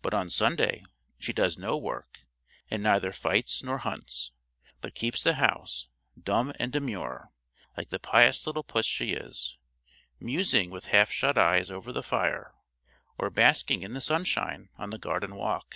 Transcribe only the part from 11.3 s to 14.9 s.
eyes over the fire, or basking in the sunshine on